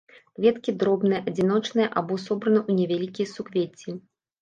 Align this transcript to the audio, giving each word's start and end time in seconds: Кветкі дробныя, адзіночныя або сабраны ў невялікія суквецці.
Кветкі 0.37 0.73
дробныя, 0.83 1.19
адзіночныя 1.33 1.93
або 2.03 2.19
сабраны 2.25 2.59
ў 2.69 2.79
невялікія 2.83 3.33
суквецці. 3.37 4.01